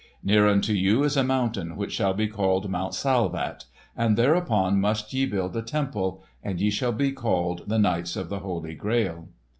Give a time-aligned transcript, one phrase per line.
[0.23, 3.65] Near unto you is a mountain which shall be called Mount Salvat,
[3.95, 6.23] and thereupon must ye build a temple.
[6.43, 9.27] And ye shall be called the Knights of the Holy Grail."